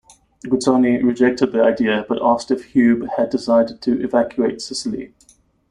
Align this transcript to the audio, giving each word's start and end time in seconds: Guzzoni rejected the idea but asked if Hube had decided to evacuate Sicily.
Guzzoni 0.49 0.97
rejected 1.03 1.51
the 1.51 1.61
idea 1.61 2.07
but 2.09 2.17
asked 2.23 2.49
if 2.49 2.73
Hube 2.73 3.07
had 3.17 3.29
decided 3.29 3.83
to 3.83 4.01
evacuate 4.03 4.59
Sicily. 4.59 5.13